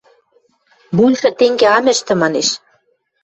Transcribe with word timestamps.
Большы 0.97 1.29
тенге 1.39 1.67
ам 1.77 1.85
ӹштӹ,– 1.93 2.13
манеш. 2.21 2.49